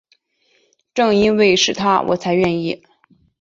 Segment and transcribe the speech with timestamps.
[0.95, 2.83] 正因为是他我才愿意